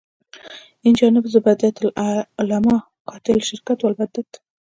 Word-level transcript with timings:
اینجانب 0.85 1.23
زبدة 1.33 1.69
العلما 2.39 2.77
قاطع 3.07 3.37
شرک 3.47 3.67
و 3.83 3.87
البدعت. 3.87 4.31